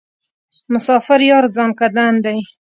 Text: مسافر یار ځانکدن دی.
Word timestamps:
مسافر 0.73 1.19
یار 1.29 1.45
ځانکدن 1.55 2.13
دی. 2.25 2.37